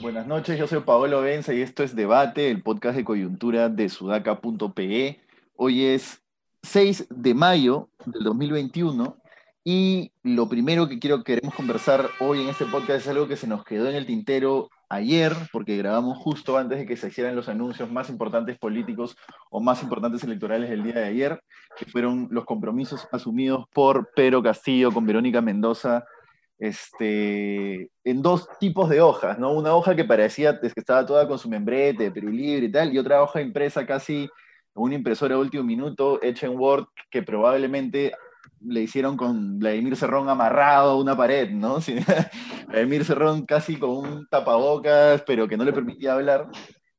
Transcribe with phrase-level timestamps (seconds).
[0.00, 3.88] Buenas noches, yo soy Paolo Benza y esto es Debate, el podcast de coyuntura de
[3.88, 5.20] sudaca.pe.
[5.56, 6.22] Hoy es
[6.62, 9.16] 6 de mayo del 2021
[9.64, 13.46] y lo primero que quiero queremos conversar hoy en este podcast es algo que se
[13.46, 17.48] nos quedó en el tintero ayer, porque grabamos justo antes de que se hicieran los
[17.48, 19.16] anuncios más importantes políticos
[19.48, 21.42] o más importantes electorales del día de ayer,
[21.78, 26.04] que fueron los compromisos asumidos por Pedro Castillo con Verónica Mendoza
[26.58, 29.52] este, en dos tipos de hojas, ¿no?
[29.52, 32.98] Una hoja que parecía que estaba toda con su membrete, Perú Libre y tal, y
[32.98, 34.28] otra hoja impresa casi
[34.74, 38.12] una impresora de último minuto, hecha en Word, que probablemente
[38.60, 41.78] le hicieron con Vladimir Cerrón amarrado a una pared, ¿no?
[42.70, 46.48] Vladimir Cerrón casi con un tapabocas, pero que no le permitía hablar,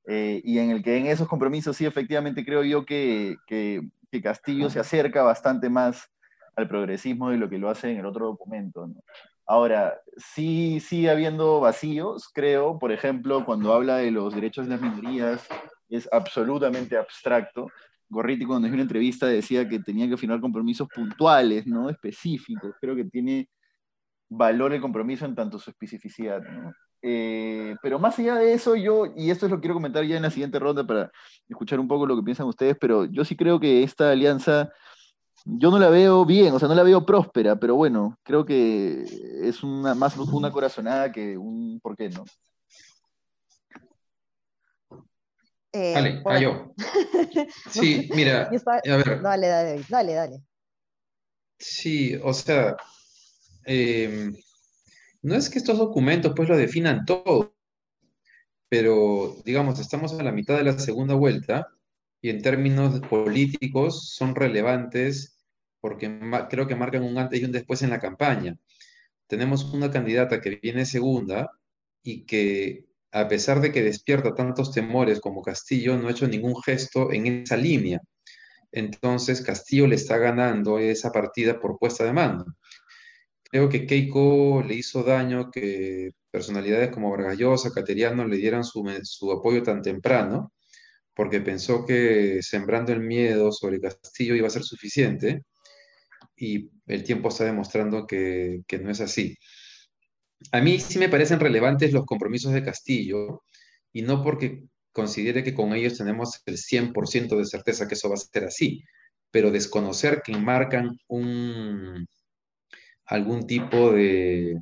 [0.07, 4.21] eh, y en el que en esos compromisos sí, efectivamente creo yo que, que, que
[4.21, 6.09] Castillo se acerca bastante más
[6.55, 8.89] al progresismo de lo que lo hace en el otro documento.
[9.45, 14.81] Ahora, sí sigue habiendo vacíos, creo, por ejemplo, cuando habla de los derechos de las
[14.81, 15.47] minorías,
[15.89, 17.67] es absolutamente abstracto.
[18.09, 21.89] Gorriti cuando hizo una entrevista decía que tenía que firmar compromisos puntuales, ¿no?
[21.89, 22.75] Específicos.
[22.79, 23.49] Creo que tiene
[24.31, 26.73] valor el compromiso en tanto su especificidad, ¿no?
[27.01, 30.15] Eh, pero más allá de eso, yo, y esto es lo que quiero comentar ya
[30.15, 31.11] en la siguiente ronda para
[31.49, 34.71] escuchar un poco lo que piensan ustedes, pero yo sí creo que esta alianza
[35.43, 39.03] yo no la veo bien, o sea, no la veo próspera, pero bueno, creo que
[39.41, 42.23] es una, más una corazonada que un por qué, ¿no?
[45.73, 46.73] Eh, dale, cayó.
[47.69, 49.21] Sí, mira, a ver.
[49.21, 50.41] Dale, dale, dale, dale.
[51.57, 52.77] Sí, o sea,
[53.65, 54.35] em,
[55.21, 57.55] no es que estos documentos pues lo definan todo,
[58.69, 61.67] pero digamos, estamos a la mitad de la segunda vuelta
[62.21, 65.37] y en términos políticos son relevantes
[65.81, 68.57] porque creo que marcan un antes y un después en la campaña.
[69.27, 71.51] Tenemos una candidata que viene segunda
[72.03, 76.61] y que a pesar de que despierta tantos temores como Castillo, no ha hecho ningún
[76.61, 77.99] gesto en esa línea.
[78.71, 82.45] Entonces Castillo le está ganando esa partida por puesta de mando.
[83.51, 88.83] Creo que Keiko le hizo daño que personalidades como Vargas Llosa, Cateriano le dieran su,
[89.03, 90.53] su apoyo tan temprano
[91.13, 95.43] porque pensó que sembrando el miedo sobre Castillo iba a ser suficiente
[96.35, 99.37] y el tiempo está demostrando que, no es así.
[100.51, 103.43] A mí sí me parecen relevantes los compromisos de Castillo
[103.93, 108.15] y no porque considere que con ellos tenemos el 100% de certeza que eso va
[108.15, 108.83] a ser así,
[109.29, 112.07] pero desconocer que marcan un,
[113.11, 114.61] algún tipo de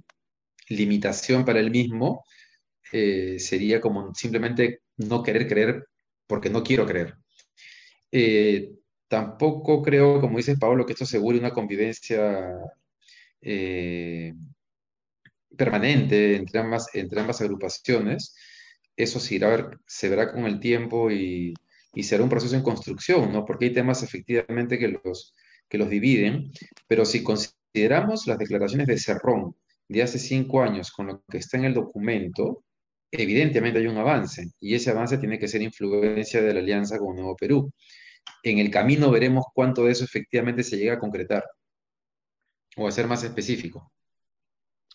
[0.69, 2.25] limitación para el mismo
[2.91, 5.87] eh, sería como simplemente no querer creer
[6.27, 7.15] porque no quiero creer.
[8.11, 8.71] Eh,
[9.07, 12.55] tampoco creo, como dice Pablo, que esto asegure una convivencia
[13.41, 14.33] eh,
[15.55, 18.35] permanente entre ambas, entre ambas agrupaciones.
[18.95, 19.39] Eso se,
[19.85, 21.53] se verá con el tiempo y,
[22.01, 23.45] será un proceso en construcción, ¿no?
[23.45, 25.35] Porque hay temas efectivamente que los,
[25.67, 26.51] que los dividen,
[26.87, 29.55] pero si consideramos las declaraciones de Cerrón
[29.87, 32.63] de hace cinco años con lo que está en el documento,
[33.11, 37.15] evidentemente hay un avance y ese avance tiene que ser influencia de la alianza con
[37.15, 37.71] Nuevo Perú.
[38.43, 41.43] En el camino veremos cuánto de eso efectivamente se llega a concretar
[42.77, 43.91] o a ser más específico.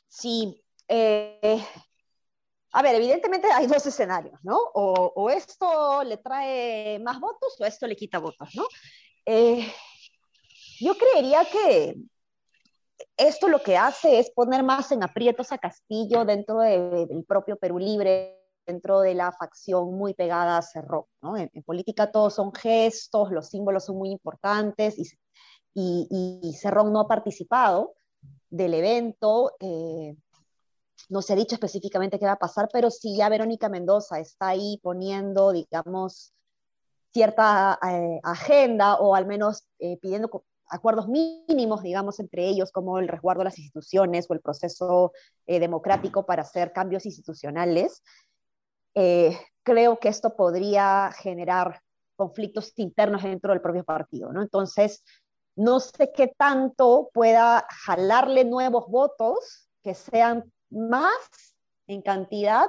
[0.08, 0.62] Sí.
[0.86, 1.60] Eh,
[2.72, 4.58] a ver, evidentemente hay dos escenarios, ¿no?
[4.74, 8.64] O, esto le trae más votos o esto le quita votos, ¿no?
[9.26, 9.66] Eh,
[10.80, 11.96] yo creería que
[13.16, 17.78] esto lo que hace es poner más en aprietos a Castillo dentro del propio Perú
[17.78, 21.04] Libre, dentro de la facción muy pegada a Cerrón.
[21.22, 21.36] ¿no?
[21.36, 24.96] En, política todos son gestos, los símbolos son muy importantes
[25.74, 27.94] y, y, Cerrón no ha participado
[28.50, 29.52] del evento.
[29.60, 30.16] Eh,
[31.08, 34.48] no se ha dicho específicamente qué va a pasar, pero sí ya Verónica Mendoza está
[34.48, 36.32] ahí poniendo, digamos,
[37.12, 40.44] cierta eh, agenda o al menos eh, pidiendo
[40.74, 45.12] acuerdos mínimos, digamos, entre ellos, como el resguardo de las instituciones o el proceso
[45.46, 48.02] eh, democrático para hacer cambios institucionales,
[48.94, 51.80] eh, creo que esto podría generar
[52.16, 54.42] conflictos internos dentro del propio partido, ¿no?
[54.42, 55.04] Entonces,
[55.56, 61.56] no sé qué tanto pueda jalarle nuevos votos que sean más
[61.86, 62.66] en cantidad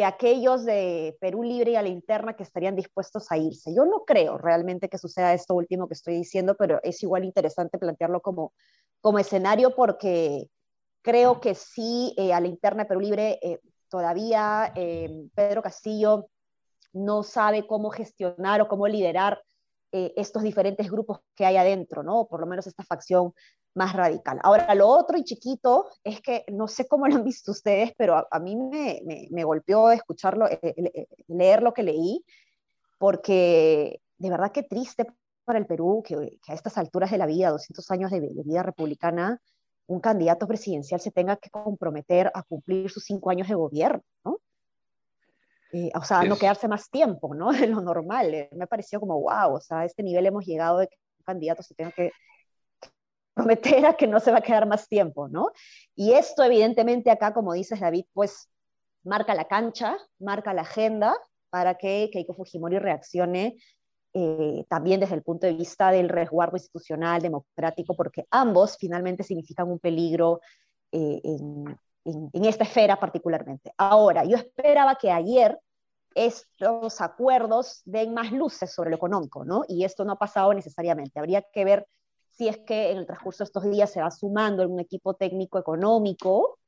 [0.00, 3.74] que aquellos de Perú Libre y a la interna que estarían dispuestos a irse.
[3.74, 7.76] Yo no creo realmente que suceda esto último que estoy diciendo, pero es igual interesante
[7.76, 8.54] plantearlo como,
[9.02, 10.48] como escenario porque
[11.02, 13.60] creo que sí, eh, a la interna de Perú Libre eh,
[13.90, 16.30] todavía eh, Pedro Castillo
[16.94, 19.42] no sabe cómo gestionar o cómo liderar
[19.92, 22.26] estos diferentes grupos que hay adentro, ¿no?
[22.26, 23.34] Por lo menos esta facción
[23.74, 24.40] más radical.
[24.42, 28.26] Ahora, lo otro y chiquito es que no sé cómo lo han visto ustedes, pero
[28.30, 29.00] a, mí me,
[29.30, 32.24] me, golpeó escucharlo, eh, eh, leer lo que leí,
[32.98, 35.06] porque de verdad que triste
[35.44, 39.40] para el Perú que, a estas alturas de la vida, 200 años de, vida republicana,
[39.86, 44.38] un candidato presidencial se tenga que comprometer a cumplir sus cinco años de gobierno, ¿no?
[45.72, 47.48] Eh, o sea, no quedarse más tiempo, ¿no?
[47.52, 48.32] De lo normal.
[48.34, 51.24] Eh, me pareció como, wow, o sea, a este nivel hemos llegado de que un
[51.24, 52.12] candidato se tenga que
[53.40, 55.52] prometer a que no se va a quedar más tiempo, ¿no?
[55.94, 58.48] Y esto, evidentemente, acá, como dices, David, pues
[59.02, 61.16] marca la cancha, marca la agenda
[61.48, 63.56] para que Keiko Fujimori reaccione
[64.12, 69.70] eh, también desde el punto de vista del resguardo institucional, democrático, porque ambos finalmente significan
[69.70, 70.40] un peligro
[70.92, 73.72] eh, en, en, esta esfera particularmente.
[73.78, 75.58] Ahora, yo esperaba que ayer
[76.14, 79.62] estos acuerdos den más luces sobre lo económico, ¿no?
[79.68, 81.18] Y esto no ha pasado necesariamente.
[81.18, 81.86] Habría que ver
[82.40, 85.58] si es que en el transcurso de estos días se va sumando un equipo técnico
[85.58, 86.58] económico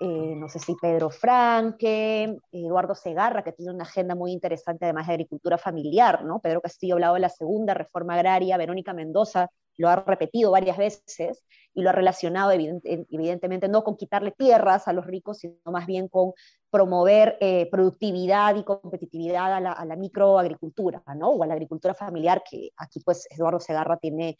[0.00, 5.08] eh, no sé si Pedro Franque, Eduardo Segarra, que tiene una agenda muy interesante además
[5.08, 6.38] de agricultura familiar, ¿no?
[6.38, 10.76] Pedro Castillo ha hablado de la segunda reforma agraria, Verónica Mendoza lo ha repetido varias
[10.76, 15.86] veces y lo ha relacionado evidentemente no con quitarle tierras a los ricos, sino más
[15.86, 16.32] bien con
[16.68, 21.30] promover eh, productividad y competitividad a la, microagricultura, ¿no?
[21.30, 24.36] O a la agricultura familiar, que aquí pues Eduardo Segarra tiene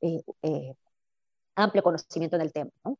[0.00, 0.74] eh,
[1.56, 2.98] amplio conocimiento en el tema, ¿no?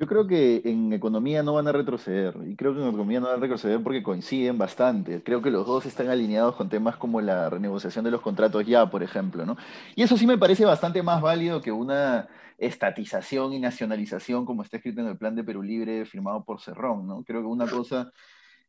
[0.00, 3.26] Yo creo que en economía no van a retroceder, y creo que en economía no
[3.26, 5.24] van a retroceder porque coinciden bastante.
[5.24, 8.88] Creo que los dos están alineados con temas como la renegociación de los contratos ya,
[8.88, 9.56] por ejemplo, ¿no?
[9.96, 12.28] Y eso sí me parece bastante más válido que una
[12.58, 17.08] estatización y nacionalización como está escrito en el plan de Perú Libre firmado por Cerrón,
[17.08, 17.24] ¿no?
[17.24, 18.12] Creo que una cosa,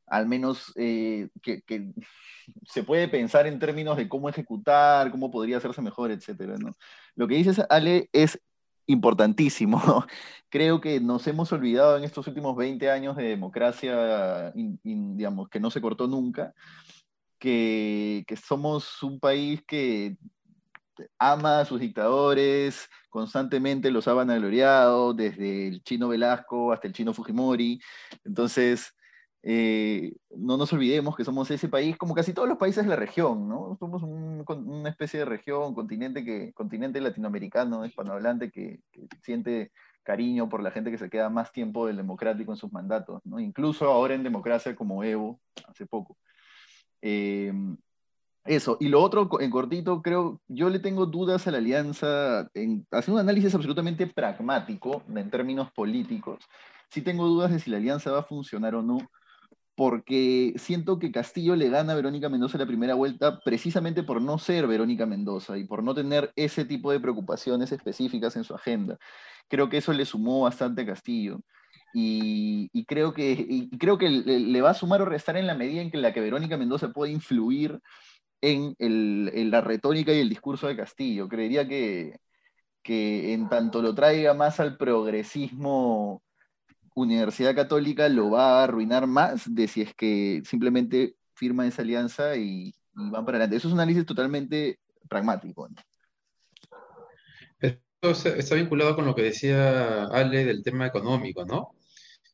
[0.10, 1.92] al menos, eh, que, que,
[2.66, 6.76] se puede pensar en términos de cómo ejecutar, cómo podría hacerse mejor, etcétera, ¿no?
[7.16, 8.40] Lo que dices, Ale, es
[8.90, 9.80] importantísimo.
[10.50, 15.70] Creo que nos hemos olvidado en estos últimos 20 años de democracia, digamos, que no
[15.70, 16.54] se cortó nunca,
[17.38, 20.18] que, somos un país que
[21.18, 27.14] ama a sus dictadores, constantemente los ha vanagloriado, desde el chino Velasco hasta el chino
[27.14, 27.80] Fujimori.
[28.26, 28.94] Entonces,
[29.44, 32.96] eh, no nos olvidemos que somos ese país, como casi todos los países de la
[32.96, 33.78] región, ¿no?
[33.80, 39.72] Somos una especie de región, continente, que, continente latinoamericano, hispanohablante, que, que siente
[40.04, 43.40] cariño por la gente que se queda más tiempo del democrático en sus mandatos, ¿no?
[43.40, 46.18] Incluso ahora en democracia como Evo, hace poco.
[47.02, 47.54] Eh,
[48.46, 52.88] eso, y lo otro, en cortito, creo, yo le tengo dudas a la alianza, en,
[52.90, 56.40] hacer un análisis absolutamente pragmático en términos políticos,
[56.90, 58.98] sí tengo dudas de si la alianza va a funcionar o no,
[59.80, 64.38] porque siento que Castillo le gana a Verónica Mendoza la primera vuelta precisamente por no
[64.38, 68.98] ser Verónica Mendoza y por no tener ese tipo de preocupaciones específicas en su agenda.
[69.48, 71.40] Creo que eso le sumó bastante a Castillo.
[71.94, 75.92] Y, creo que, creo que le, va a sumar o restar en la medida en
[75.92, 77.80] que la que Verónica Mendoza puede influir
[78.42, 78.76] en,
[79.50, 81.30] la retórica y el discurso de Castillo.
[81.30, 82.20] Creería que,
[82.84, 86.22] que en tanto lo traiga más al progresismo
[87.00, 92.36] Universidad Católica lo va a arruinar más de si es que simplemente firma esa alianza
[92.36, 93.56] y, van para adelante.
[93.56, 95.70] Eso es un análisis totalmente pragmático.
[97.60, 101.76] Esto está vinculado con lo que decía Ale del tema económico, ¿no?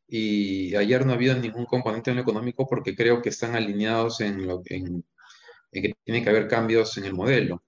[0.08, 4.22] Y ayer no ha habido ningún componente en lo económico porque creo que están alineados
[4.22, 4.46] en
[5.72, 7.64] que tiene que haber cambios en el modelo.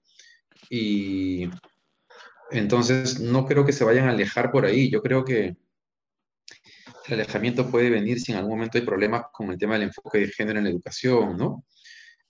[0.70, 1.48] Y
[2.50, 4.90] entonces no creo que se vayan a alejar por ahí.
[4.90, 5.56] Yo creo que
[7.08, 10.18] el alejamiento puede venir si en algún momento hay problemas con el tema del enfoque
[10.18, 11.64] de género en la educación, ¿no?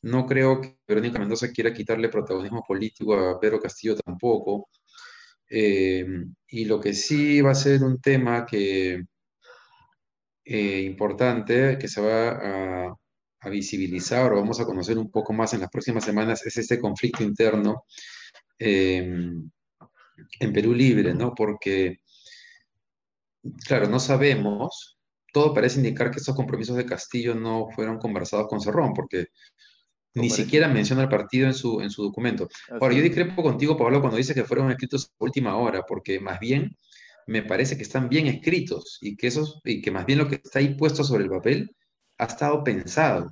[0.02, 4.68] No creo que Verónica Mendoza quiera quitarle protagonismo político a Pedro Castillo tampoco.
[5.50, 6.06] Eh,
[6.49, 9.02] y lo que sí va a ser un tema que
[10.44, 12.94] eh, importante, que se va a,
[13.50, 17.23] visibilizar o vamos a conocer un poco más en las próximas semanas, es este conflicto
[17.23, 17.85] interno
[18.58, 19.00] eh,
[20.40, 21.35] en Perú Libre, ¿no?
[21.35, 22.00] Porque
[23.66, 24.99] claro, no sabemos,
[25.33, 29.26] todo parece indicar que estos compromisos de Castillo no fueron conversados con Cerrón, porque
[30.14, 32.49] ni siquiera menciona el partido en su, en su documento.
[32.80, 36.40] Ahora, yo discrepo contigo, Pablo, cuando dice que fueron escritos a última hora, porque más
[36.40, 36.76] bien
[37.26, 40.37] me parece que están bien escritos y que, esos, y que más bien lo que
[40.37, 41.71] está ahí puesto sobre el papel
[42.16, 43.30] ha estado pensado.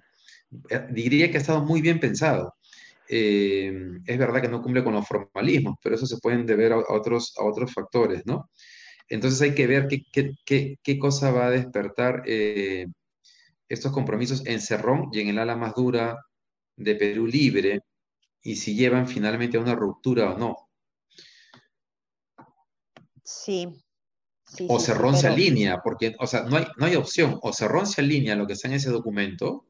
[0.71, 2.55] Eh, diría que ha estado muy bien pensado.
[3.09, 3.73] Eh,
[4.05, 7.35] es verdad que no cumple con los formalismos, pero eso se pueden deber a, otros,
[7.39, 8.51] a otros factores, ¿no?
[9.09, 12.87] Entonces hay que ver qué, qué, qué, qué cosa va a despertar eh,
[13.69, 16.25] estos compromisos en Cerrón y en el ala más dura
[16.77, 17.81] de Perú Libre
[18.43, 20.57] y si llevan finalmente a una ruptura o no.
[23.25, 23.69] Sí.
[24.69, 27.39] o Cerrón se alinea, porque, o sea, no hay, no hay opción.
[27.43, 29.67] O Cerrón se alinea a lo que está en ese documento,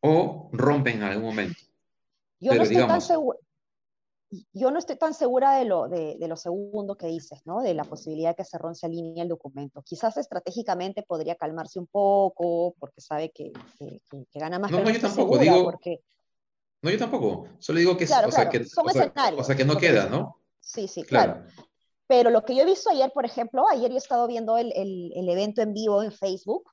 [0.00, 1.60] o rompen en algún momento.
[2.40, 3.38] Yo no estoy tan segura
[4.52, 7.60] yo no estoy tan segura de lo, de, lo, segundo que dices, ¿no?
[7.62, 9.82] De la posibilidad de que Cerrón se alinee el documento.
[9.82, 14.70] Quizás estratégicamente podría calmarse un poco porque sabe que, que, gana más.
[14.70, 15.64] No, no yo tampoco, digo...
[15.64, 16.00] Porque...
[16.82, 17.48] No, yo tampoco.
[17.58, 20.36] Solo digo que, o sea, que, Son o sea, o sea, que no queda, ¿no?
[20.60, 21.44] Sí, sí, claro.
[22.06, 24.72] Pero lo que yo he visto ayer, por ejemplo, ayer yo he estado viendo el,
[24.74, 26.70] el, el evento en vivo en Facebook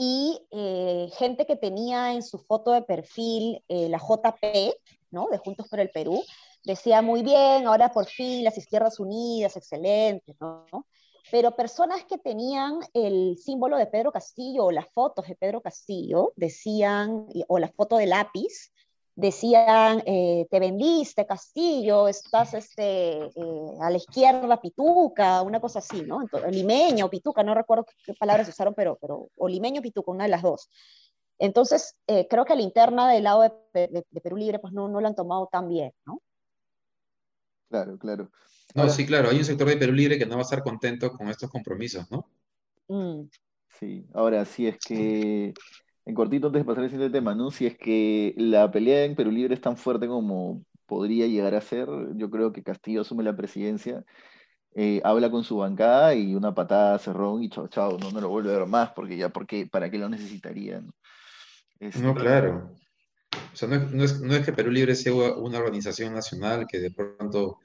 [0.00, 4.74] y eh, gente que tenía en su foto de perfil eh, la JP,
[5.10, 5.26] ¿no?
[5.28, 6.22] De Juntos por el Perú,
[6.68, 10.66] decía muy bien, ahora por fin las izquierdas unidas, excelente, ¿no?
[11.30, 16.32] Pero personas que tenían el símbolo de Pedro Castillo o las fotos de Pedro Castillo
[16.36, 18.70] decían, o la foto de lápiz,
[19.14, 26.02] decían, eh, te vendiste, Castillo, estás este, eh, a la izquierda, Pituca, una cosa así,
[26.02, 26.22] ¿no?
[26.22, 30.10] Entonces, limeña o Pituca, no recuerdo qué palabras usaron, pero, pero o limeño o Pituca,
[30.10, 30.68] una de las dos.
[31.38, 35.06] Entonces, eh, creo que la interna del lado de, Perú Libre, pues no, no lo
[35.06, 36.20] han tomado tan bien, ¿no?
[37.68, 38.30] Claro, claro.
[38.74, 41.10] No, sí, claro, hay un sector de Perú Libre que no va a estar contento
[41.12, 42.28] con estos compromisos, ¿no?
[42.88, 43.28] Mm.
[43.78, 45.54] Sí, ahora sí es que
[46.04, 47.50] en cortito, antes de pasar al siguiente tema, ¿no?
[47.50, 51.60] Si es que la pelea en Perú Libre es tan fuerte como podría llegar a
[51.60, 54.04] ser, yo creo que Castillo asume la presidencia,
[54.74, 58.30] eh, habla con su bancada y una patada cerrón y chao, chao, no, no lo
[58.30, 60.80] vuelve a ver más, porque ya, porque, ¿para qué lo necesitaría?
[60.80, 60.94] No,
[61.80, 62.72] este, claro.
[63.52, 66.90] O sea, no es, no, es, que Perú Libre sea una organización nacional que de
[66.90, 67.58] pronto...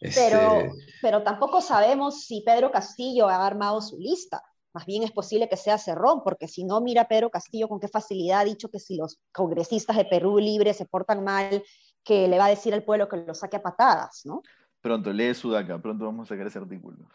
[0.00, 4.40] Pero, este pero tampoco sabemos si Pedro Castillo ha armado su lista
[4.78, 7.88] más bien es posible que sea Cerrón, porque si no, mira Pedro Castillo con qué
[7.88, 11.64] facilidad ha dicho que si los congresistas de Perú Libre se portan mal,
[12.04, 14.42] que le va a decir al pueblo que lo saque a patadas, ¿no?
[14.80, 17.08] Pronto, lee Sudaca, pronto vamos a sacar ese artículo.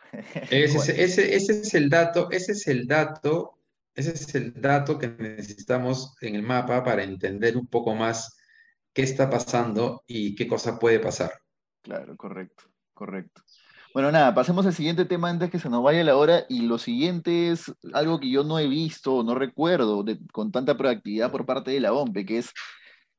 [0.49, 3.57] Ese, ese, ese, es el dato, ese es el dato,
[3.95, 8.37] ese es el dato que necesitamos en el mapa para entender un poco más
[8.93, 11.31] qué está pasando y qué cosa puede pasar.
[11.81, 13.41] Claro, correcto, correcto.
[13.93, 16.45] Bueno, nada, pasemos al siguiente tema antes que se nos vaya la hora.
[16.49, 21.31] Y lo siguiente es algo que yo no he visto, no recuerdo con tanta proactividad
[21.31, 22.51] por parte de la OMPE, que es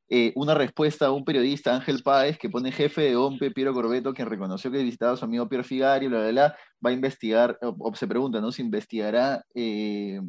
[0.08, 4.12] eh, una respuesta a un periodista, Ángel Páez, que pone jefe de OMPE, Piero Corbeto,
[4.12, 7.56] quien reconoció que visitaba a su amigo Piero Figari, bla, bla, bla, va a investigar,
[7.62, 8.50] o, se pregunta, ¿no?
[8.50, 10.20] Si investigará eh,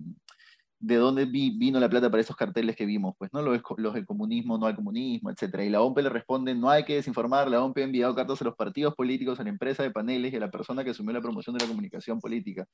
[0.80, 3.42] de dónde vino la plata para esos carteles que vimos, pues, ¿no?
[3.42, 5.64] Los, los del comunismo, no hay comunismo, etcétera.
[5.64, 8.46] Y la OMP le responde, no hay que desinformar, la OMP ha enviado cartas a
[8.46, 11.22] los partidos políticos, a la empresa de paneles y a la persona que asumió la
[11.22, 12.66] promoción de la comunicación política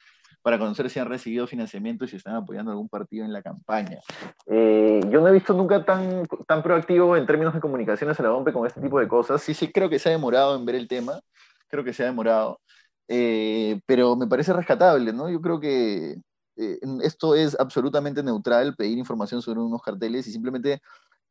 [0.42, 4.00] para conocer si han recibido financiamiento y si están apoyando algún partido en la campaña.
[4.48, 8.34] Eh, yo no he visto nunca tan, tan proactivo en términos de comunicaciones a la
[8.34, 9.42] OMP con este tipo de cosas.
[9.42, 11.20] Sí, sí, creo que se ha demorado en ver el tema,
[11.68, 12.60] creo que se ha demorado.
[13.08, 15.30] Eh, pero me parece rescatable, ¿no?
[15.30, 16.16] Yo creo que
[16.62, 20.82] eh, esto es absolutamente neutral, pedir información sobre unos carteles y simplemente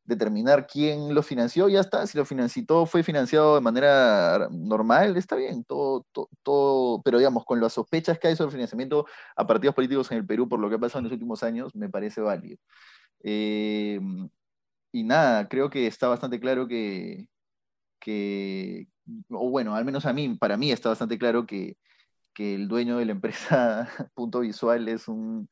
[0.03, 5.35] determinar quién lo financió, ya está, si lo financió, fue financiado de manera normal, está
[5.37, 6.05] bien, todo,
[6.43, 10.25] todo, pero digamos, con las sospechas que hay sobre financiamiento a partidos políticos en el
[10.25, 12.57] Perú por lo que ha pasado en los últimos años, me parece válido.
[13.23, 13.99] Eh,
[14.91, 17.27] y nada, creo que está bastante claro que,
[17.99, 18.87] que,
[19.29, 21.77] o bueno, al menos a mí, para mí está bastante claro que,
[22.33, 25.49] que el dueño de la empresa Punto Visual es un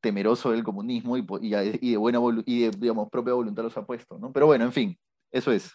[0.00, 4.32] temeroso del comunismo y, de buena y digamos, propia voluntad los ha puesto, ¿no?
[4.32, 4.98] Pero bueno, en fin,
[5.30, 5.72] eso es.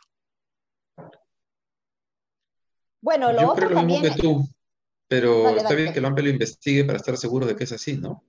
[3.01, 4.47] Bueno, lo Yo creo lo mismo que tú,
[5.09, 7.97] pero está bien que el AMPE lo investigue para estar seguro de que es así,
[7.97, 8.23] ¿no?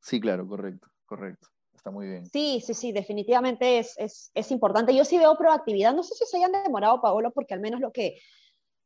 [0.00, 1.48] Sí, claro, correcto, correcto.
[1.74, 2.26] Está muy bien.
[2.26, 4.96] Sí, sí, sí, definitivamente es, es, es importante.
[4.96, 5.94] Yo sí veo proactividad.
[5.94, 8.18] No sé si se hayan demorado, Paolo, porque al menos lo que,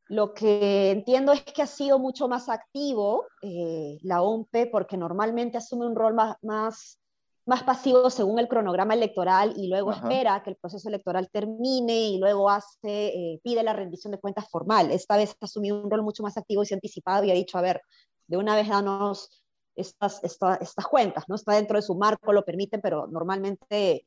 [0.09, 5.59] lo que entiendo es que ha sido mucho más activo eh, la OMPE porque normalmente
[5.59, 7.01] asume un rol más, más,
[7.47, 12.19] más pasivo según el cronograma electoral y luego espera que el proceso electoral termine y
[12.19, 14.91] luego hace, eh, pide la rendición de cuentas formal.
[14.91, 17.35] Esta vez ha asumido un rol mucho más activo y se ha anticipado y ha
[17.35, 17.81] dicho, a ver,
[18.27, 19.43] de una vez danos
[19.75, 21.37] estas, estas cuentas, ¿no?
[21.37, 24.07] Está dentro de su marco, lo permiten, pero normalmente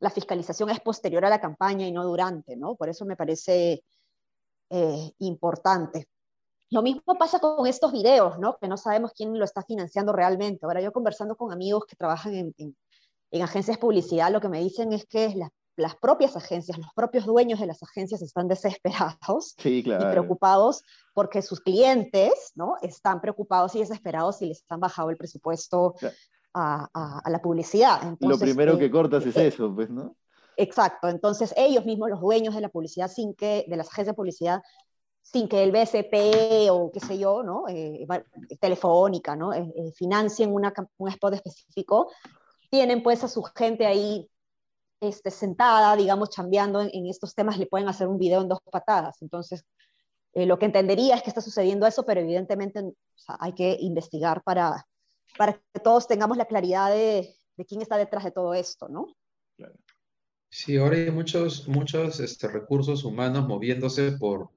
[0.00, 2.74] la fiscalización es posterior a la campaña y no durante, ¿no?
[2.74, 3.84] Por eso me parece
[4.76, 6.08] eh, importante.
[6.70, 8.56] Lo mismo pasa con estos videos, ¿no?
[8.56, 10.66] Que no sabemos quién lo está financiando realmente.
[10.66, 12.54] Ahora yo conversando con amigos que trabajan en,
[13.30, 15.32] en, agencias de publicidad, lo que me dicen es que
[15.76, 21.60] las propias agencias, los propios dueños de las agencias están desesperados y preocupados porque sus
[21.60, 22.74] clientes, ¿no?
[22.82, 25.94] Están preocupados y desesperados y les han bajado el presupuesto
[26.52, 28.16] a, la publicidad.
[28.18, 30.16] Lo primero que cortas es eso, pues, ¿no?
[30.56, 34.16] Exacto, entonces ellos mismos, los dueños de la publicidad, sin que, de las agencias de
[34.16, 34.62] publicidad,
[35.24, 37.64] sin que el BSP o qué sé yo, ¿no?
[37.68, 38.06] Eh,
[38.60, 39.54] telefónica, ¿no?
[39.54, 42.10] Eh, eh, financien una, un spot específico,
[42.70, 44.30] tienen pues a su gente ahí
[45.00, 49.20] este, sentada, digamos, chambeando en, estos temas, le pueden hacer un video en dos patadas.
[49.22, 49.64] Entonces,
[50.34, 52.82] lo que entendería es que está sucediendo eso, pero evidentemente
[53.26, 54.86] hay que investigar para,
[55.38, 59.06] para que todos tengamos la claridad de, de quién está detrás de todo esto, ¿no?
[60.54, 64.50] Sí, ahora hay muchos, muchos este, recursos humanos moviéndose por,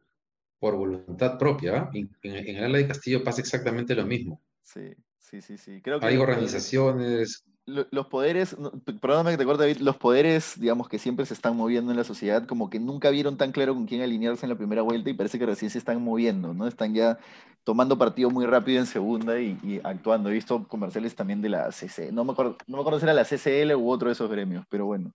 [0.59, 1.89] por voluntad propia.
[1.91, 4.39] En, en, el ala de Castillo pasa exactamente lo mismo.
[4.61, 5.81] Sí, sí, sí, sí.
[5.81, 7.43] Creo que Hay organizaciones.
[7.65, 8.55] Los poderes,
[9.01, 12.03] perdóname que te corte, David, los poderes, digamos, que siempre se están moviendo en la
[12.03, 15.15] sociedad, como que nunca vieron tan claro con quién alinearse en la primera vuelta y
[15.15, 16.67] parece que recién se están moviendo, ¿no?
[16.67, 17.17] Están ya
[17.63, 20.29] tomando partido muy rápido en segunda y, actuando.
[20.29, 22.11] He visto comerciales también de la CC.
[22.11, 24.63] No me acuerdo, no me acuerdo si era la CCL u otro de esos gremios,
[24.69, 25.11] pero bueno.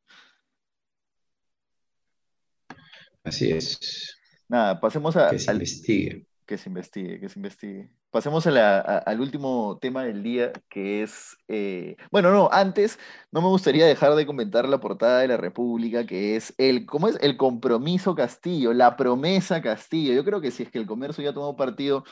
[3.24, 4.18] Así es.
[4.48, 5.30] Nada, pasemos a...
[5.30, 6.26] Que se investigue.
[6.44, 7.90] Que se investigue, que se investigue.
[8.10, 11.36] Pasemos al último tema del día, que es...
[11.48, 12.98] Eh, bueno, no, antes
[13.30, 17.08] no me gustaría dejar de comentar la portada de la República, que es el, ¿cómo
[17.08, 17.16] es?
[17.22, 20.12] El compromiso Castillo, la promesa Castillo.
[20.12, 22.04] Yo creo que si es que el comercio ya tomó partido,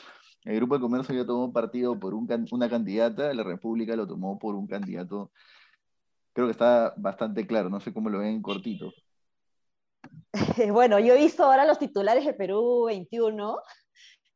[0.45, 4.39] el grupo de comercio ya tomó partido por un, una candidata, la República lo tomó
[4.39, 5.31] por un candidato.
[6.33, 8.91] Creo que está bastante claro, no sé cómo lo ven cortito.
[10.71, 13.61] bueno, yo he visto ahora los titulares de Perú 21,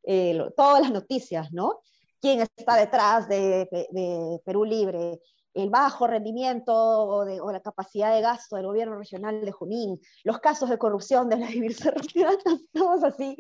[0.04, 1.82] eh, todas las noticias, ¿no?
[2.22, 5.20] ¿Quién está detrás de, Perú Libre?
[5.54, 10.70] El bajo rendimiento o, la capacidad de gasto del gobierno regional de Junín, los casos
[10.70, 11.48] de corrupción de la
[12.74, 13.38] todos así.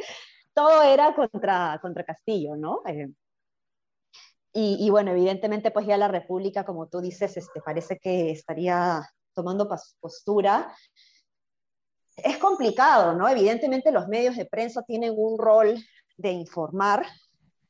[0.53, 2.81] Todo era contra, contra Castillo, ¿no?
[2.85, 3.09] Eh,
[4.57, 9.01] y, bueno, evidentemente, pues ya la República, como tú dices, este, parece que estaría
[9.33, 9.67] tomando
[9.99, 10.73] postura
[12.17, 13.27] es complicado, ¿no?
[13.27, 15.75] Evidentemente los medios de prensa tienen un rol
[16.17, 17.05] de informar,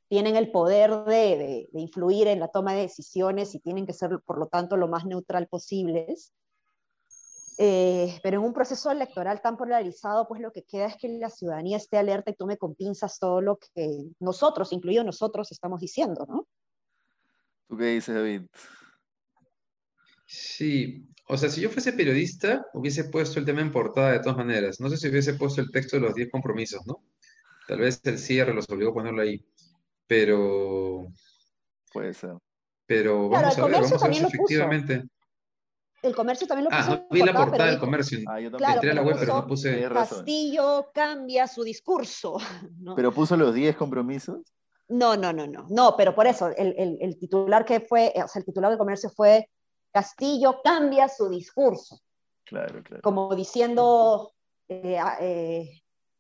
[0.08, 4.38] tienen el poder de, influir en la toma de decisiones y tienen que ser, por
[4.38, 6.31] lo tanto, lo más neutral posibles.
[7.58, 11.29] Eh, pero en un proceso electoral tan polarizado, pues lo que queda es que la
[11.29, 16.25] ciudadanía esté alerta y tome con pinzas todo lo que nosotros, incluido nosotros, estamos diciendo,
[16.27, 16.47] ¿no?
[17.67, 18.41] ¿Tú qué dices, David?
[20.27, 24.38] Sí, o sea, si yo fuese periodista, hubiese puesto el tema en portada de todas
[24.38, 24.79] maneras.
[24.79, 27.03] No sé si hubiese puesto el texto de los 10 compromisos, ¿no?
[27.67, 29.43] Tal vez el cierre los obligó a ponerlo ahí.
[30.05, 31.07] Pero.
[31.91, 32.35] Puede ser.
[32.85, 35.03] Pero vamos a ver, vamos a ver si efectivamente.
[36.03, 36.91] El comercio también lo puso.
[36.91, 38.19] Ah, no vi la portada del comercio.
[38.27, 38.73] Ah, yo también.
[38.73, 39.89] Entré a la web, pero no puse.
[39.89, 42.38] Castillo cambia su discurso.
[42.95, 44.38] ¿Pero puso los 10 compromisos?
[44.88, 45.65] No, no, no, no.
[45.71, 48.77] No, pero por eso, el, el, el titular que fue, o sea, el titular del
[48.77, 49.49] comercio fue
[49.95, 52.01] Castillo cambia su discurso.
[52.43, 53.01] Claro, claro.
[53.01, 54.34] Como diciendo,
[54.67, 55.69] eh, ah, eh,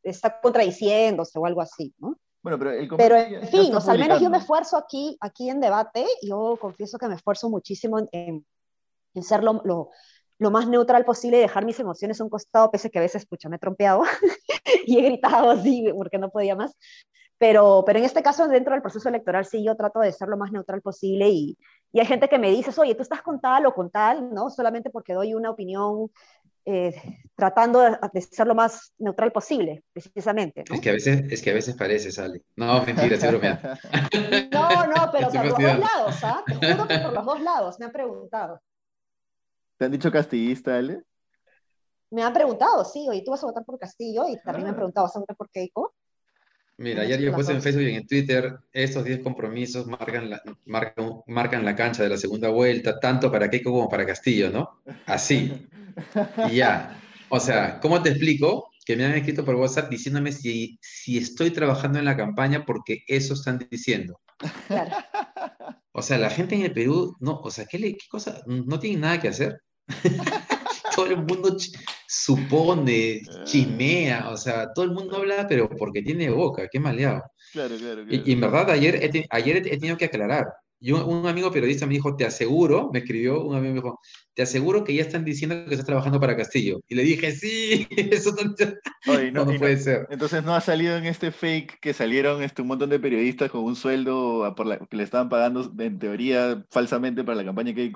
[0.01, 2.15] está contradiciéndose o algo así, ¿no?
[2.41, 6.05] Bueno, pero, el pero en fin, al menos yo me esfuerzo aquí, aquí en debate,
[6.21, 8.45] yo confieso que me esfuerzo muchísimo en,
[9.21, 12.99] ser lo, lo, más neutral posible y dejar mis emociones a un costado, pese que
[12.99, 14.03] a veces, escucha, me he trompeado
[14.85, 16.77] y he gritado así porque no podía más.
[17.37, 20.37] Pero, pero en este caso, dentro del proceso electoral, sí, yo trato de ser lo
[20.37, 21.57] más neutral posible y,
[21.91, 24.49] y hay gente que me dice, oye, tú estás con tal o con tal, ¿no?
[24.49, 26.09] Solamente porque doy una opinión
[26.67, 26.95] eh,
[27.35, 30.63] tratando de, ser lo más neutral posible, precisamente.
[30.71, 32.41] Es, que a veces, es que a veces parece, sale.
[32.55, 33.69] No, mentira, estoy bromeando.
[34.51, 36.43] No, no, pero por los dos lados, ¿ah?
[36.45, 38.61] Te juro que por los dos lados me han preguntado.
[39.77, 41.03] ¿Te han dicho castillista, Ale?
[42.09, 44.75] Me han preguntado, sí, oye, tú vas a votar por Castillo y también me han
[44.75, 45.93] preguntado, ¿vas a votar por Keiko?
[46.77, 51.21] Mira, ayer yo puse en Facebook y en Twitter, estos 10 compromisos marcan la, marcan,
[51.27, 54.81] marcan la cancha de la segunda vuelta, tanto para Keiko como para Castillo, ¿no?
[55.05, 55.67] Así.
[56.49, 56.99] Y ya.
[57.29, 58.71] O sea, ¿cómo te explico?
[58.85, 63.03] Que me han escrito por WhatsApp diciéndome si, si estoy trabajando en la campaña porque
[63.07, 64.19] eso están diciendo.
[65.93, 68.43] O sea, la gente en el Perú, no, o sea, ¿qué, le, qué cosa?
[68.45, 69.61] No tienen nada que hacer.
[70.95, 71.57] todo el mundo
[72.07, 73.43] supone, ah.
[73.43, 77.23] chismea, o sea, todo el mundo habla, pero porque tiene boca, qué maleado.
[77.51, 80.47] Claro, claro, Y, en verdad, ayer he, ayer he tenido que aclarar.
[80.79, 83.99] Y un, amigo periodista me dijo, te aseguro, me escribió, un amigo me dijo,
[84.33, 86.79] te aseguro que ya están diciendo que estás trabajando para Castillo.
[86.87, 88.51] Y le dije, sí, eso no,
[89.45, 90.05] no, puede ser.
[90.09, 93.63] Entonces no ha salido en este fake que salieron este, un montón de periodistas con
[93.63, 97.93] un sueldo por la, que le estaban pagando, en teoría, falsamente para la campaña que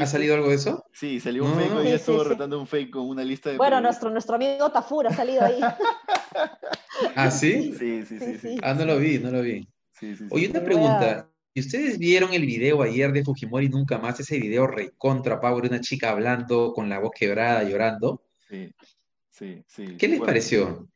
[0.00, 0.84] ¿Ha salido algo de eso?
[0.92, 3.56] Sí, salió un fake, y estuvo rotando un fake con una lista de...
[3.56, 5.60] Bueno, nuestro, nuestro amigo Tafur ha salido ahí.
[7.16, 7.74] ¿Ah, sí?
[7.78, 9.68] Sí, sí, sí, Ah, no lo vi, no lo vi.
[10.30, 11.30] Oye, una pregunta.
[11.54, 16.10] ustedes vieron el video ayer de Fujimori nunca más, ese video recontra power una chica
[16.10, 18.22] hablando con la voz quebrada, llorando.
[18.48, 18.74] Sí,
[19.30, 19.96] sí, sí.
[19.96, 20.88] ¿Qué les pareció?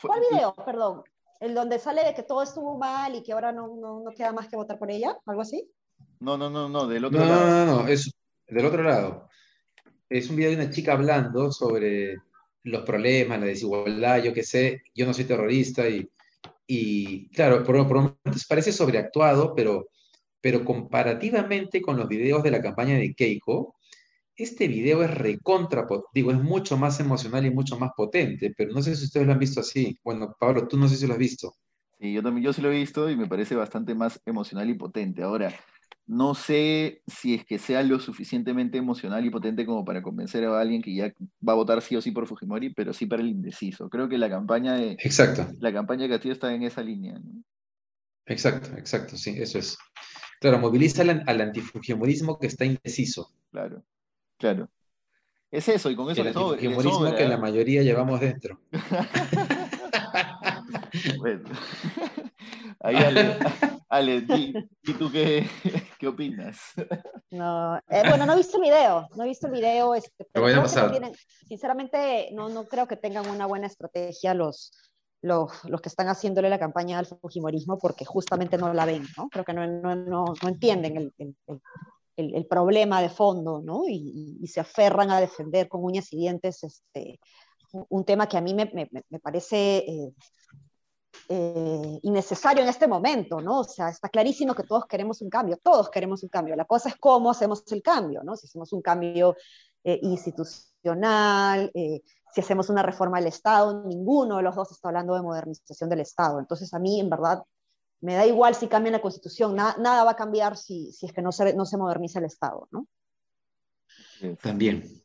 [0.00, 0.54] ¿Cuál video?
[0.64, 1.02] Perdón.
[1.40, 4.32] ¿El donde sale de que todo estuvo mal y que ahora no, no, no queda
[4.32, 5.18] más que votar por ella?
[5.26, 5.68] ¿Algo así?
[6.20, 7.48] No, no, no, no, del otro No, lado.
[7.48, 8.10] no, no, no, es
[8.48, 9.28] del otro lado.
[10.08, 12.16] Es un video de una chica hablando sobre
[12.64, 16.08] los problemas, la desigualdad, yo qué sé, yo no soy terrorista y,
[16.66, 19.88] y claro, por, por momentos parece sobreactuado, pero,
[20.40, 23.76] pero comparativamente con los videos de la campaña de Keiko,
[24.36, 28.82] este video es recontra, digo, es mucho más emocional y mucho más potente, pero no
[28.82, 29.98] sé si ustedes lo han visto así.
[30.04, 31.54] Bueno, Pablo, tú no sé si lo has visto.
[31.98, 34.74] Sí, yo también, yo sí lo he visto y me parece bastante más emocional y
[34.74, 35.22] potente.
[35.22, 35.52] Ahora,
[36.06, 40.60] no sé si es que sea lo suficientemente emocional y potente como para convencer a
[40.60, 41.12] alguien que ya
[41.46, 43.88] va a votar sí o sí por Fujimori, pero sí para el indeciso.
[43.88, 47.42] Creo que la campaña de, Exacto, la campaña de Castillo está en esa línea, ¿no?
[48.26, 49.76] exacto, exacto, sí, eso es.
[50.40, 53.32] Claro, moviliza al, al antifujimorismo que está indeciso.
[53.50, 53.82] Claro,
[54.38, 54.68] claro.
[55.50, 56.54] Es eso, y con eso El le sobra.
[56.54, 58.60] antifujimorismo sobra, que la mayoría llevamos dentro.
[61.18, 61.48] Bueno.
[62.80, 63.36] Ahí, Ale,
[63.88, 64.24] Ale,
[64.82, 65.46] ¿y tú qué,
[65.98, 66.58] qué opinas?
[67.30, 69.94] No, eh, bueno, no he visto el video, no he visto el video.
[69.94, 71.12] Este, pero voy a no tienen-
[71.48, 74.72] sinceramente, no, no creo que tengan una buena estrategia los,
[75.22, 79.28] los, los que están haciéndole la campaña al Fujimorismo porque justamente no la ven, ¿no?
[79.28, 81.60] Creo que no, no, no, no entienden el, el, el-
[82.16, 83.82] el- el problema de fondo, ¿no?
[83.88, 87.18] Y, y- y se aferran a defender con uñas y dientes este,
[87.72, 89.78] un, un tema que a mí me, me, me parece...
[89.78, 90.12] eh,
[91.28, 93.60] eh, innecesario en este momento, ¿no?
[93.60, 96.56] O sea, está clarísimo que todos queremos un cambio, todos queremos un cambio.
[96.56, 98.36] La cosa es cómo hacemos el cambio, ¿no?
[98.36, 99.36] Si hacemos un cambio
[99.84, 105.14] eh, institucional, eh, si hacemos una reforma del Estado, ninguno de los dos está hablando
[105.14, 106.38] de modernización del Estado.
[106.38, 107.42] Entonces, a mí, en verdad,
[108.00, 111.22] me da igual si cambian la Constitución, na nada va a cambiar si, es que
[111.22, 112.86] no se, no se moderniza el Estado, ¿no?
[114.42, 115.02] También.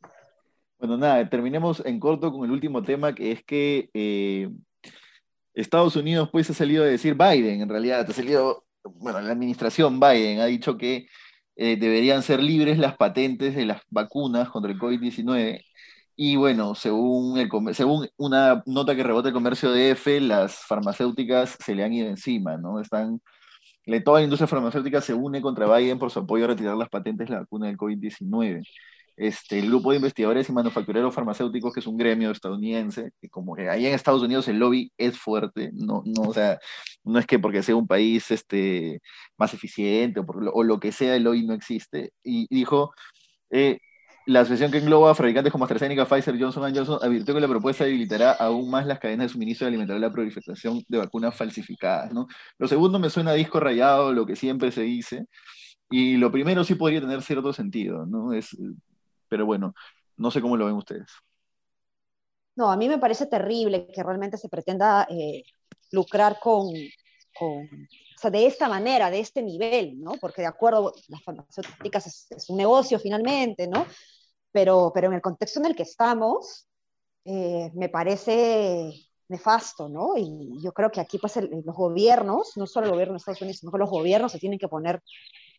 [0.78, 4.50] Bueno, nada, terminemos en corto con el último tema, que es que eh,
[5.54, 10.00] Estados Unidos pues ha salido a decir Biden, en realidad, ha salido, bueno, la administración
[10.00, 11.06] Biden ha dicho que
[11.56, 15.62] eh, deberían ser libres las patentes de las vacunas contra el COVID-19.
[16.16, 21.56] Y bueno, según, el, según una nota que rebota el comercio de F, las farmacéuticas
[21.64, 22.80] se le han ido encima, ¿no?
[22.80, 23.20] Están,
[24.04, 27.28] toda la industria farmacéutica se une contra Biden por su apoyo a retirar las patentes
[27.28, 28.62] de la vacuna del COVID-19
[29.22, 33.54] este, el grupo de investigadores y manufactureros farmacéuticos, que es un gremio estadounidense, que como
[33.54, 36.58] que ahí en Estados Unidos el lobby es fuerte, no, no, o sea,
[37.04, 39.00] no es que porque sea un país este,
[39.38, 42.92] más eficiente o, por o lo que sea, el lobby no existe, y dijo,
[43.50, 43.78] eh,
[44.26, 48.32] la asociación que engloba fabricantes como AstraZeneca, Pfizer, Johnson Johnson advirtió que la propuesta debilitará
[48.32, 52.26] aún más las cadenas de suministro y alimentará la proliferación de vacunas falsificadas, ¿no?
[52.58, 55.26] Lo segundo me suena a disco rayado, lo que siempre se dice,
[55.90, 58.32] y lo primero sí podría tener cierto sentido, ¿no?
[58.32, 58.56] Es,
[59.32, 59.74] pero bueno,
[60.18, 61.10] no sé cómo lo ven ustedes.
[62.54, 65.42] No, a mí me parece terrible que realmente se pretenda eh,
[65.90, 66.68] lucrar con,
[67.34, 70.16] con, o sea, de esta manera, de este nivel, ¿no?
[70.20, 73.86] Porque de acuerdo, las farmacéuticas es, es un negocio finalmente, ¿no?
[74.50, 76.68] Pero, pero en el contexto en el que estamos,
[77.24, 78.92] eh, me parece
[79.28, 80.18] nefasto, ¿no?
[80.18, 83.40] Y yo creo que aquí, pues, el, los gobiernos, no solo el gobierno de Estados
[83.40, 85.02] Unidos, sino que los gobiernos se tienen que poner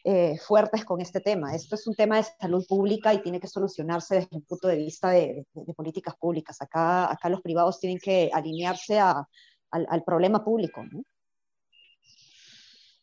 [0.05, 1.55] eh, fuertes con este tema.
[1.55, 4.75] Esto es un tema de salud pública y tiene que solucionarse desde un punto de
[4.75, 6.61] vista de, políticas públicas.
[6.61, 9.25] Acá, acá los privados tienen que alinearse a,
[9.71, 10.83] al, problema público.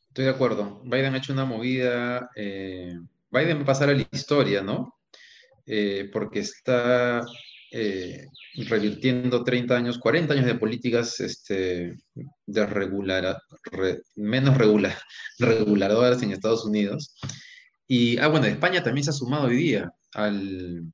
[0.08, 0.82] Estoy de acuerdo.
[0.84, 2.30] Biden ha hecho una movida.
[2.36, 2.98] Eh,
[3.30, 4.96] Biden va a pasar a la historia, ¿no?
[5.66, 7.24] Eh, porque está
[7.72, 8.26] eh,
[8.68, 11.94] revirtiendo 30 años, 40 años de políticas este,
[12.46, 13.38] de regular,
[13.70, 14.98] re, menos regular,
[15.38, 17.14] reguladoras en Estados Unidos.
[17.87, 20.92] Y, ah, bueno, España también se ha sumado hoy día al,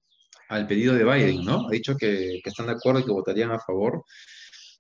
[0.49, 1.67] al pedido de Biden, ¿no?
[1.67, 4.05] Ha dicho que, que, están de acuerdo y que votarían a favor.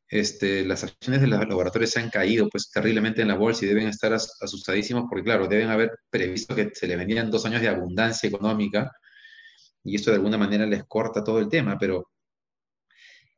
[0.08, 3.68] Este, las acciones de los laboratorios se han caído pues terriblemente en la bolsa y
[3.68, 7.68] deben estar asustadísimos porque, claro, deben haber previsto que se les venían dos años de
[7.68, 8.92] abundancia económica
[9.86, 12.10] y esto de alguna manera les corta todo el tema, pero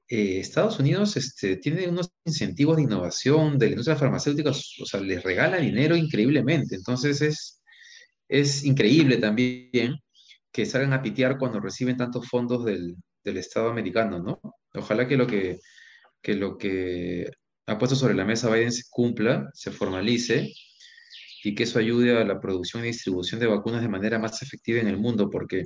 [0.09, 5.01] eh, Estados Unidos este, tiene unos incentivos de innovación de la industria farmacéutica, o sea,
[5.01, 7.63] les regala dinero increíblemente, entonces es,
[8.29, 9.99] es increíble también
[10.51, 14.41] que salgan a pitear cuando reciben tantos fondos del, del Estado americano, ¿no?
[14.75, 15.61] Ojalá que lo que,
[16.23, 17.31] que lo que
[17.67, 20.51] ha puesto sobre la mesa Biden se cumpla, se formalice
[21.45, 24.81] y que eso ayude a la producción y distribución de vacunas de manera más efectiva
[24.81, 25.65] en el mundo, porque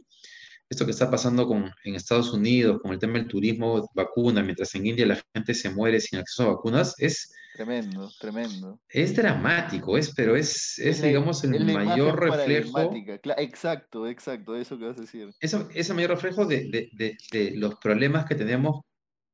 [0.72, 4.74] esto que está pasando con, en Estados Unidos, con el tema del turismo, vacuna, mientras
[4.74, 7.32] en India la gente se muere sin acceso a vacunas, es...
[7.54, 8.80] Tremendo, tremendo.
[8.88, 12.90] Es dramático, es, pero es, es, digamos, el mayor reflejo...
[13.37, 15.35] Exacto, exacto, eso que vas a decir.
[15.38, 18.80] Eso, es el mayor reflejo de, de, de, de los problemas que tenemos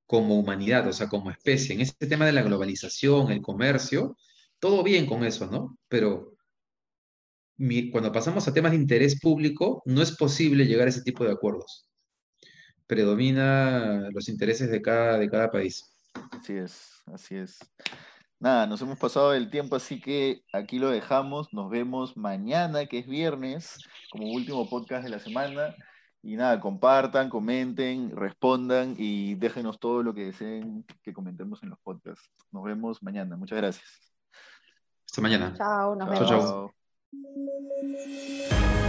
[0.07, 1.75] como humanidad, o sea, como especie.
[1.75, 4.17] En este tema de la globalización, el comercio,
[4.59, 5.79] todo bien con eso, ¿no?
[5.87, 6.38] Pero
[7.91, 11.33] cuando pasamos a temas de interés público, no es posible llegar a ese tipo de
[11.33, 11.89] acuerdos.
[12.87, 15.93] Predomina los intereses de cada, de cada país.
[16.31, 17.59] Así es, así es.
[18.41, 21.53] Nada, nos hemos pasado el tiempo, así que aquí lo dejamos.
[21.53, 23.79] Nos vemos mañana, que es viernes,
[24.11, 25.75] como último podcast de la semana.
[26.23, 31.79] Y nada, compartan, comenten, respondan y déjenos todo lo que deseen que comentemos en los
[31.81, 32.31] podcasts.
[32.53, 33.37] Nos vemos mañana.
[33.37, 33.87] Muchas gracias.
[35.07, 35.55] Hasta mañana.
[35.57, 36.29] Chao, nos vemos.
[36.29, 36.78] chao.
[37.11, 38.88] Thank you.